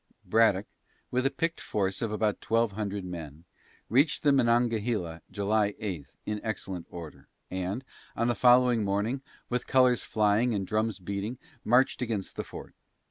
[0.25, 0.65] Braddock,
[1.11, 3.43] with a picked force of about twelve hundred men,
[3.87, 7.85] reached the Monongahela July 8 in excellent order, and,
[8.15, 12.73] on the following morning, with colors flying and drums beating, marched against the fort.